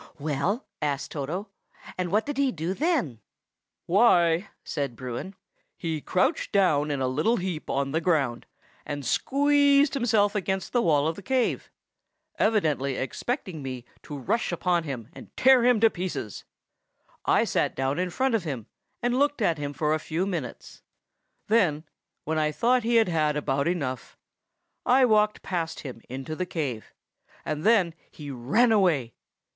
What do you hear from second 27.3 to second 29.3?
and then he ran away.